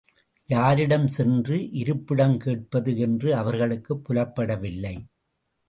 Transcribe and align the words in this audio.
யாரிடம் 0.49 1.07
சென்று 1.07 1.69
இருப்பிடம் 1.71 2.37
கேட்பது 2.37 2.97
என்று 2.97 3.35
அவர்களுக்குப் 3.35 4.03
புலப்படவில்லை. 4.09 4.95